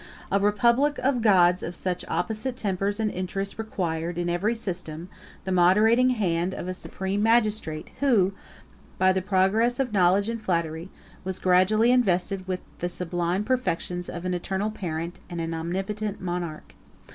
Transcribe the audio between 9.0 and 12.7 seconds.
the progress of knowledge and flattery, was gradually invested with